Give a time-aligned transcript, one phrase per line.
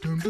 [0.00, 0.22] Welcome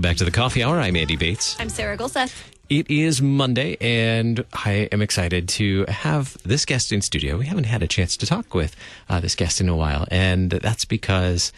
[0.00, 0.80] back to the Coffee Hour.
[0.80, 1.56] I'm Andy Bates.
[1.60, 2.32] I'm Sarah Gulseth.
[2.70, 7.36] It is Monday, and I am excited to have this guest in studio.
[7.36, 8.74] We haven't had a chance to talk with
[9.10, 11.52] uh, this guest in a while, and that's because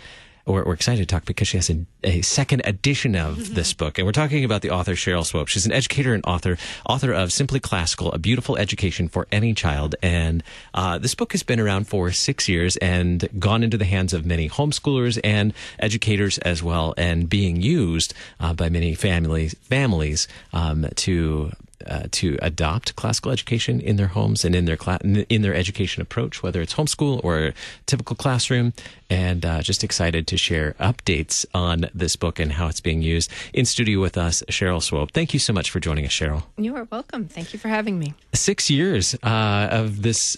[0.49, 3.99] we're, we're excited to talk because she has a, a second edition of this book.
[3.99, 5.49] And we're talking about the author Cheryl Swope.
[5.49, 6.57] She's an educator and author,
[6.89, 9.95] author of Simply Classical, A Beautiful Education for Any Child.
[10.03, 10.43] And
[10.75, 14.25] uh, this book has been around for six years and gone into the hands of
[14.25, 20.87] many homeschoolers and educators as well, and being used uh, by many families, families um,
[20.97, 21.53] to
[21.87, 26.03] uh, to adopt classical education in their homes and in their cla- in their education
[26.03, 27.53] approach, whether it's homeschool or
[27.87, 28.73] typical classroom.
[29.11, 33.31] And uh, just excited to share updates on this book and how it's being used.
[33.55, 35.13] In studio with us, Cheryl Swope.
[35.13, 36.43] Thank you so much for joining us, Cheryl.
[36.59, 37.27] You are welcome.
[37.29, 38.15] Thank you for having me.
[38.35, 40.37] Six years uh, of this,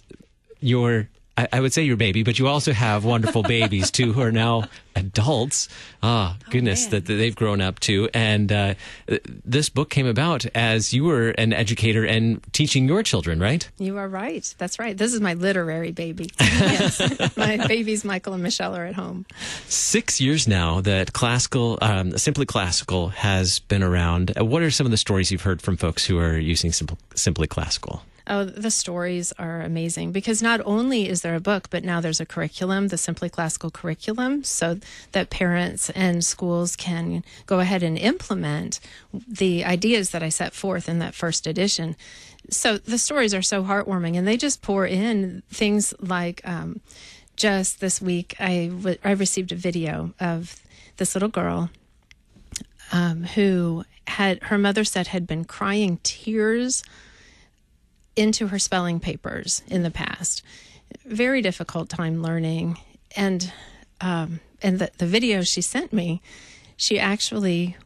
[0.60, 1.08] your
[1.40, 4.32] I, I would say your baby, but you also have wonderful babies too who are
[4.32, 5.68] now adults.
[6.02, 8.10] Ah, goodness, that, that they've grown up too.
[8.12, 8.74] And uh,
[9.44, 13.68] this book came about as you were an educator and teaching your children, right?
[13.78, 14.54] You are right.
[14.58, 14.96] That's right.
[14.96, 16.30] This is my literary baby.
[16.40, 19.24] yes, my babies, Michael and Michelle, are at home.
[19.66, 24.32] Six years now that classical, um, simply classical, has been around.
[24.36, 27.46] What are some of the stories you've heard from folks who are using simple, simply
[27.46, 28.02] classical?
[28.26, 32.20] Oh, the stories are amazing because not only is there a book, but now there's
[32.20, 34.78] a curriculum, the Simply Classical curriculum, so
[35.12, 38.80] that parents and schools can go ahead and implement
[39.12, 41.96] the ideas that I set forth in that first edition.
[42.50, 46.80] So the stories are so heartwarming and they just pour in things like um,
[47.36, 50.60] just this week, I, w- I received a video of
[50.98, 51.70] this little girl
[52.92, 56.82] um, who had her mother said had been crying tears
[58.16, 60.42] into her spelling papers in the past.
[61.04, 62.78] Very difficult time learning,
[63.16, 63.52] and
[64.00, 66.20] um, and the the video she sent me,
[66.76, 67.76] she actually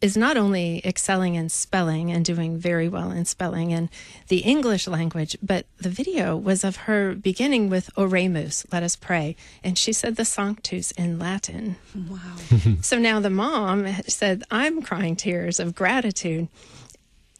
[0.00, 3.88] is not only excelling in spelling and doing very well in spelling and
[4.28, 9.36] the English language, but the video was of her beginning with Oremus, let us pray.
[9.64, 11.76] And she said the Sanctus in Latin.
[11.94, 12.36] Wow.
[12.82, 16.48] so now the mom said, I'm crying tears of gratitude.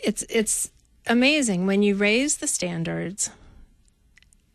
[0.03, 0.71] It's, it's
[1.07, 3.31] amazing when you raise the standards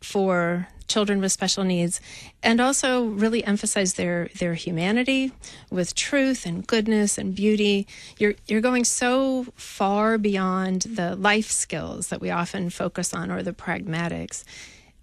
[0.01, 2.01] for children with special needs
[2.43, 5.31] and also really emphasize their their humanity
[5.69, 7.87] with truth and goodness and beauty.
[8.17, 13.41] You're you're going so far beyond the life skills that we often focus on or
[13.41, 14.43] the pragmatics.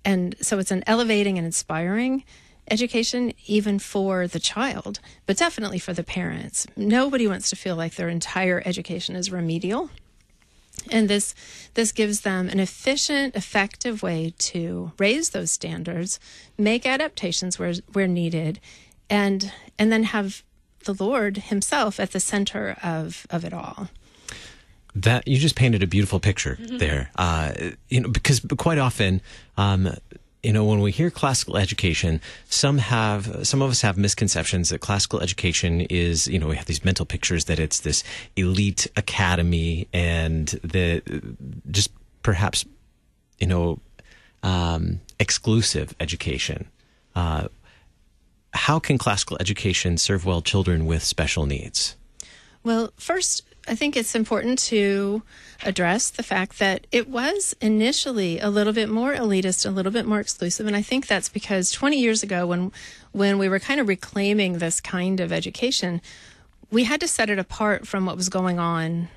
[0.04, 2.24] And so it's an elevating and inspiring
[2.70, 6.66] education even for the child but definitely for the parents.
[6.76, 9.88] Nobody wants to feel like their entire education is remedial
[10.90, 11.34] and this
[11.74, 16.18] this gives them an efficient, effective way to raise those standards,
[16.56, 18.60] make adaptations where where needed,
[19.10, 20.42] and and then have
[20.84, 23.88] the Lord Himself at the center of of it all.
[24.94, 26.78] That you just painted a beautiful picture mm-hmm.
[26.78, 27.10] there.
[27.16, 27.52] Uh,
[27.88, 29.20] you know, because quite often.
[29.56, 29.94] Um,
[30.42, 34.80] you know, when we hear classical education, some have, some of us have misconceptions that
[34.80, 38.04] classical education is, you know, we have these mental pictures that it's this
[38.36, 41.02] elite academy and the
[41.70, 41.90] just
[42.22, 42.64] perhaps,
[43.38, 43.80] you know,
[44.42, 46.68] um, exclusive education.
[47.16, 47.48] Uh,
[48.52, 51.96] how can classical education serve well children with special needs?
[52.62, 55.22] Well, first, I think it's important to
[55.64, 60.06] address the fact that it was initially a little bit more elitist, a little bit
[60.06, 62.72] more exclusive, and I think that's because 20 years ago, when
[63.12, 66.00] when we were kind of reclaiming this kind of education,
[66.70, 69.08] we had to set it apart from what was going on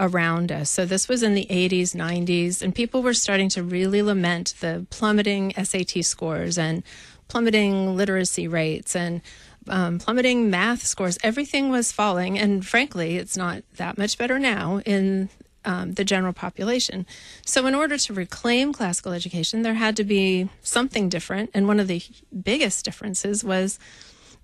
[0.00, 0.70] around us.
[0.70, 4.86] So this was in the 80s, 90s, and people were starting to really lament the
[4.90, 6.82] plummeting SAT scores and
[7.28, 9.22] plummeting literacy rates and
[9.68, 11.18] um, plummeting math scores.
[11.22, 15.28] Everything was falling, and frankly, it's not that much better now in
[15.64, 17.06] um, the general population.
[17.46, 21.50] So, in order to reclaim classical education, there had to be something different.
[21.54, 22.02] And one of the
[22.42, 23.78] biggest differences was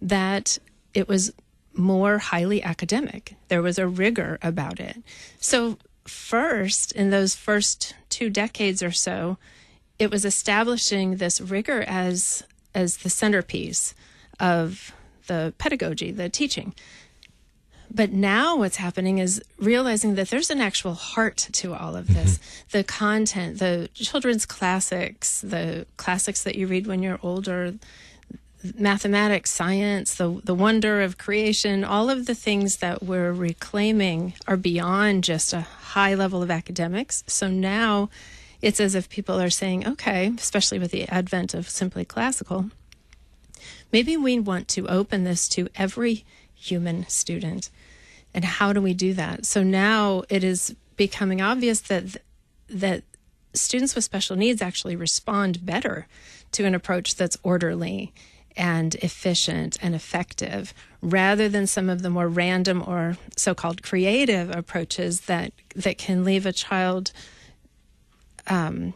[0.01, 0.59] that
[0.95, 1.33] it was
[1.75, 5.03] more highly academic, there was a rigor about it.
[5.39, 9.39] So, first, in those first two decades or so,
[9.99, 12.43] it was establishing this rigor as
[12.75, 13.95] as the centerpiece
[14.39, 14.93] of
[15.27, 16.75] the pedagogy, the teaching.
[17.93, 22.39] But now what's happening is realizing that there's an actual heart to all of this.
[22.39, 22.79] Mm-hmm.
[22.79, 27.75] The content, the children's classics, the classics that you read when you're older,
[28.79, 34.57] mathematics, science, the the wonder of creation, all of the things that we're reclaiming are
[34.57, 37.25] beyond just a high level of academics.
[37.27, 38.09] So now
[38.63, 42.71] it's as if people are saying, okay, especially with the advent of simply classical,
[43.93, 47.71] maybe we want to open this to every human student.
[48.33, 49.45] And how do we do that?
[49.47, 52.19] So now it is becoming obvious that
[52.69, 53.03] that
[53.53, 56.07] students with special needs actually respond better
[56.53, 58.13] to an approach that's orderly
[58.57, 65.23] and efficient and effective rather than some of the more random or so-called creative approaches
[65.23, 67.13] that that can leave a child
[68.47, 68.93] um,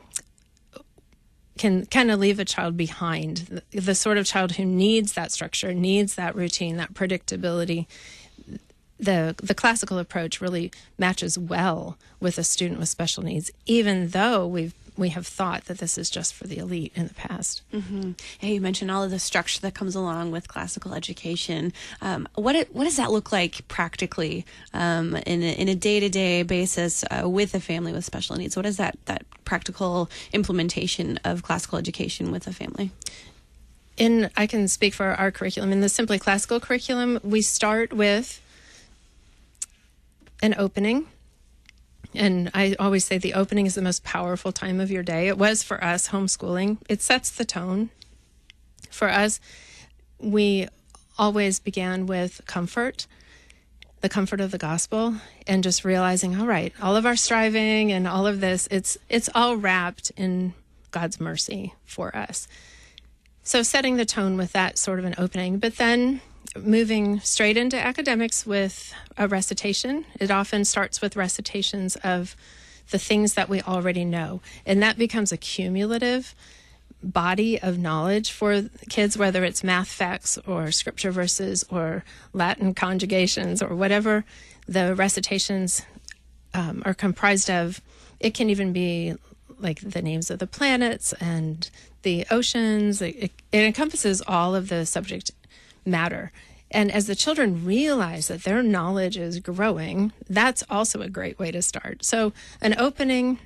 [1.58, 5.32] can kind of leave a child behind the, the sort of child who needs that
[5.32, 7.86] structure needs that routine that predictability
[8.98, 14.46] the the classical approach really matches well with a student with special needs even though
[14.46, 17.62] we've we have thought that this is just for the elite in the past.
[17.72, 18.12] Mm-hmm.
[18.40, 21.72] You mentioned all of the structure that comes along with classical education.
[22.00, 26.00] Um, what it, what does that look like practically um, in a, in a day
[26.00, 28.56] to day basis uh, with a family with special needs?
[28.56, 32.90] What is that that practical implementation of classical education with a family?
[33.96, 35.72] In I can speak for our curriculum.
[35.72, 38.40] In the simply classical curriculum, we start with
[40.42, 41.06] an opening
[42.14, 45.28] and I always say the opening is the most powerful time of your day.
[45.28, 46.78] It was for us homeschooling.
[46.88, 47.90] It sets the tone.
[48.90, 49.40] For us,
[50.18, 50.68] we
[51.18, 53.06] always began with comfort,
[54.04, 55.14] the comfort of the gospel,
[55.46, 59.30] and just realizing, all right, all of our striving and all of this, it's it's
[59.34, 60.52] all wrapped in
[60.90, 62.46] God's mercy for us.
[63.44, 66.20] So setting the tone with that sort of an opening, but then
[66.54, 70.04] moving straight into academics with a recitation.
[70.20, 72.36] It often starts with recitations of
[72.90, 76.34] the things that we already know, and that becomes a cumulative
[77.04, 83.62] body of knowledge for kids, whether it's math facts or scripture verses or Latin conjugations
[83.62, 84.24] or whatever
[84.66, 85.82] the recitations
[86.54, 87.80] um, are comprised of.
[88.20, 89.14] It can even be
[89.58, 91.68] like the names of the planets and
[92.02, 93.02] the oceans.
[93.02, 95.30] It, it, it encompasses all of the subject
[95.84, 96.32] matter.
[96.70, 101.50] And as the children realize that their knowledge is growing, that's also a great way
[101.52, 102.04] to start.
[102.04, 103.38] So, an opening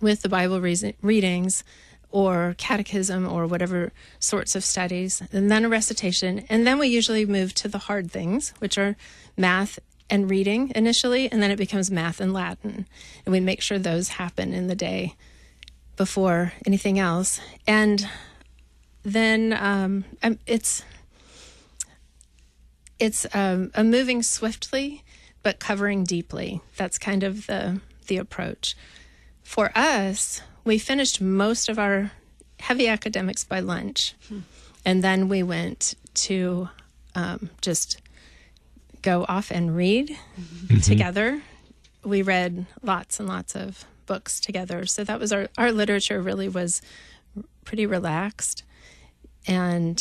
[0.00, 1.64] with the Bible re- readings
[2.10, 6.44] or catechism or whatever sorts of studies, and then a recitation.
[6.48, 8.96] And then we usually move to the hard things, which are
[9.36, 9.78] math
[10.08, 12.86] and reading initially, and then it becomes math and Latin.
[13.24, 15.14] And we make sure those happen in the day
[15.96, 17.40] before anything else.
[17.66, 18.08] And
[19.02, 20.04] then um,
[20.46, 20.84] it's
[22.98, 25.04] it's um, a moving swiftly
[25.42, 26.60] but covering deeply.
[26.76, 28.76] That's kind of the the approach.
[29.42, 32.12] For us, we finished most of our
[32.60, 34.42] heavy academics by lunch, hmm.
[34.84, 36.68] and then we went to
[37.16, 38.00] um, just
[39.02, 40.78] go off and read mm-hmm.
[40.78, 41.42] together.
[42.04, 44.86] We read lots and lots of books together.
[44.86, 46.80] So that was our our literature really was
[47.64, 48.62] pretty relaxed,
[49.48, 50.00] and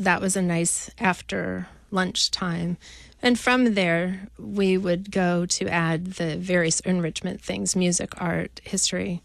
[0.00, 2.76] that was a nice after lunch time.
[3.22, 9.22] And from there, we would go to add the various enrichment things music, art, history.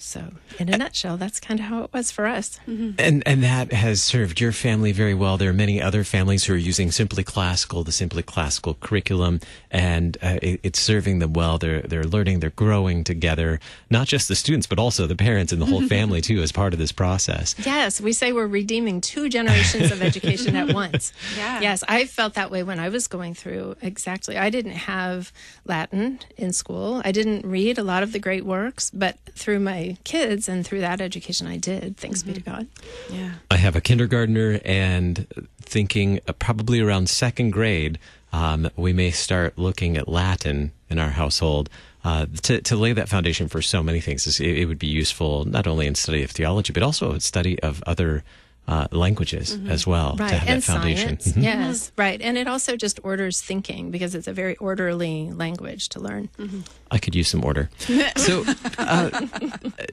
[0.00, 2.60] So, in a nutshell, that's kind of how it was for us.
[2.68, 2.92] Mm-hmm.
[3.00, 5.36] And and that has served your family very well.
[5.36, 9.40] There are many other families who are using Simply Classical, the Simply Classical curriculum,
[9.72, 11.58] and uh, it, it's serving them well.
[11.58, 13.58] They're they're learning, they're growing together.
[13.90, 16.72] Not just the students, but also the parents and the whole family too, as part
[16.72, 17.56] of this process.
[17.58, 21.12] Yes, we say we're redeeming two generations of education at once.
[21.36, 21.60] Yeah.
[21.60, 23.76] Yes, I felt that way when I was going through.
[23.82, 25.32] Exactly, I didn't have
[25.64, 27.00] Latin in school.
[27.04, 30.80] I didn't read a lot of the great works, but through my kids, and through
[30.80, 31.96] that education, I did.
[31.96, 32.32] Thanks mm-hmm.
[32.32, 32.56] be to mm-hmm.
[32.56, 32.66] God.
[33.10, 33.32] Yeah.
[33.50, 35.26] I have a kindergartner, and
[35.60, 37.98] thinking uh, probably around second grade,
[38.32, 41.70] um, we may start looking at Latin in our household.
[42.04, 45.44] Uh, to, to lay that foundation for so many things, it, it, would be useful
[45.44, 48.22] not only in study of theology, but also in study of other
[48.68, 49.70] uh, languages mm-hmm.
[49.70, 50.28] as well right.
[50.28, 51.16] to have and that foundation.
[51.16, 51.42] Mm-hmm.
[51.42, 52.20] Yes, right.
[52.20, 56.28] And it also just orders thinking because it's a very orderly language to learn.
[56.38, 56.60] Mm-hmm.
[56.90, 57.70] I could use some order.
[58.16, 58.44] so,
[58.76, 59.26] uh,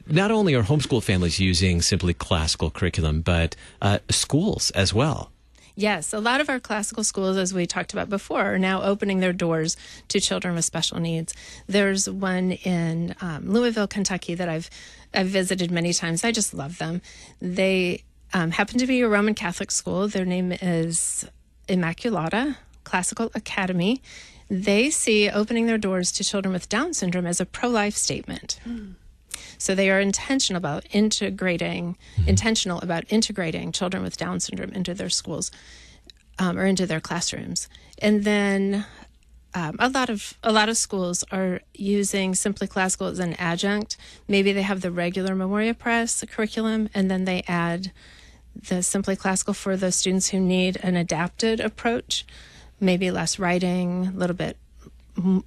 [0.08, 5.32] not only are homeschool families using simply classical curriculum, but uh, schools as well.
[5.77, 9.20] Yes, a lot of our classical schools, as we talked about before, are now opening
[9.20, 9.75] their doors
[10.08, 11.34] to children with special needs.
[11.67, 14.70] There's one in um, Louisville, Kentucky that I've
[15.13, 16.24] I've visited many times.
[16.24, 17.01] I just love them.
[17.41, 18.03] They
[18.36, 20.10] um, happen to be a Roman Catholic school.
[20.10, 21.25] Their name is
[21.70, 24.01] Immaculata Classical Academy.
[24.50, 28.60] They see opening their doors to children with Down syndrome as a pro life statement.
[28.68, 28.96] Mm.
[29.58, 31.96] So they are intentional about integrating,
[32.27, 35.50] intentional about integrating children with Down syndrome into their schools
[36.38, 37.70] um, or into their classrooms.
[38.00, 38.86] And then
[39.54, 43.96] um, a lot of a lot of schools are using Simply Classical as an adjunct.
[44.27, 47.94] Maybe they have the regular Memoria Press curriculum, and then they add
[48.68, 52.26] the Simply Classical for the students who need an adapted approach.
[52.80, 54.58] Maybe less writing, a little bit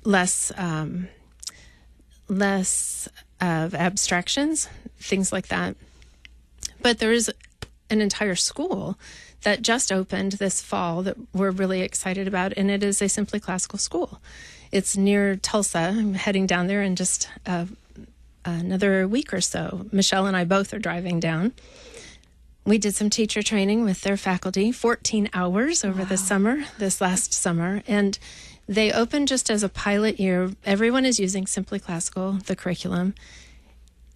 [0.05, 1.09] less um,
[2.29, 3.09] less
[3.41, 5.77] of abstractions, things like that.
[6.81, 7.31] But there is
[7.91, 8.99] an entire school
[9.43, 13.41] that just opened this fall that we're really excited about, and it is a simply
[13.41, 14.21] classical school.
[14.73, 15.95] It's near Tulsa.
[15.97, 17.67] I'm heading down there in just uh,
[18.45, 19.87] another week or so.
[19.93, 21.53] Michelle and I both are driving down.
[22.69, 26.09] We did some teacher training with their faculty, 14 hours over wow.
[26.09, 28.19] the summer, this last summer, and
[28.69, 30.51] they opened just as a pilot year.
[30.67, 33.15] Everyone is using Simply Classical, the curriculum,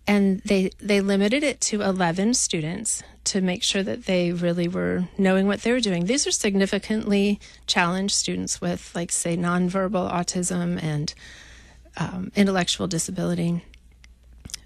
[0.07, 5.09] and they they limited it to 11 students to make sure that they really were
[5.17, 10.83] knowing what they were doing these are significantly challenged students with like say nonverbal autism
[10.83, 11.15] and
[11.99, 13.65] um, intellectual disability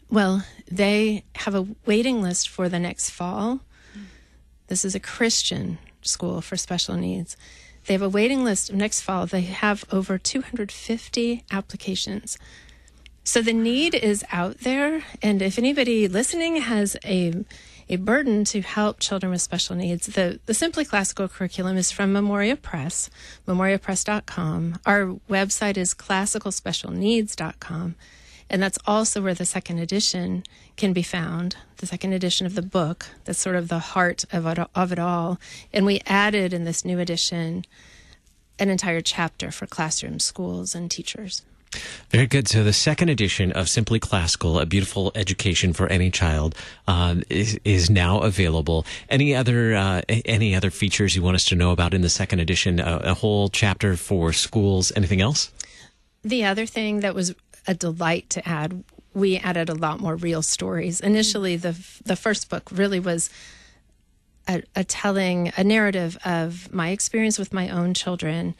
[0.08, 3.60] well they have a waiting list for the next fall
[4.68, 7.36] this is a christian school for special needs
[7.86, 12.38] they have a waiting list next fall they have over 250 applications
[13.24, 15.02] so the need is out there.
[15.20, 17.44] And if anybody listening has a
[17.88, 20.06] a burden to help children with special needs.
[20.06, 23.08] The, the Simply Classical curriculum is from Memoria Press,
[23.46, 24.80] memoriapress.com.
[24.84, 27.94] Our website is classicalspecialneeds.com.
[28.48, 30.44] And that's also where the second edition
[30.76, 33.06] can be found, the second edition of the book.
[33.24, 35.38] That's sort of the heart of it, of it all.
[35.72, 37.64] And we added in this new edition
[38.58, 41.42] an entire chapter for classrooms, schools, and teachers.
[42.10, 42.48] Very good.
[42.48, 46.54] So the second edition of Simply Classical, a beautiful education for any child,
[46.86, 48.86] uh, is is now available.
[49.10, 52.40] Any other uh, any other features you want us to know about in the second
[52.40, 52.80] edition?
[52.80, 54.92] Uh, a whole chapter for schools.
[54.96, 55.50] Anything else?
[56.22, 57.34] The other thing that was
[57.66, 61.00] a delight to add, we added a lot more real stories.
[61.00, 63.30] Initially, the the first book really was.
[64.48, 68.54] A, a telling, a narrative of my experience with my own children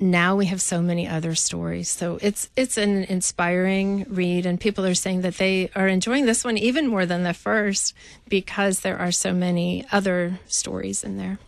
[0.00, 1.90] now we have so many other stories.
[1.90, 6.44] So it's it's an inspiring read, and people are saying that they are enjoying this
[6.44, 7.94] one even more than the first
[8.28, 11.38] because there are so many other stories in there.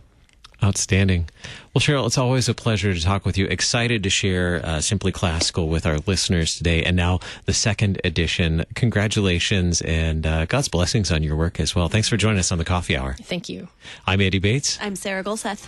[0.63, 1.27] Outstanding.
[1.73, 3.47] Well, Cheryl, it's always a pleasure to talk with you.
[3.47, 8.65] Excited to share uh, Simply Classical with our listeners today, and now the second edition.
[8.75, 11.89] Congratulations and uh, God's blessings on your work as well.
[11.89, 13.15] Thanks for joining us on the Coffee Hour.
[13.23, 13.69] Thank you.
[14.05, 14.77] I'm Andy Bates.
[14.81, 15.67] I'm Sarah Gulseth.